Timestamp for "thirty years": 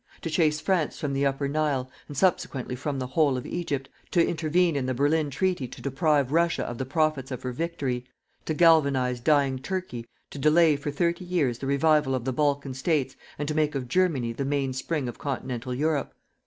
10.89-11.59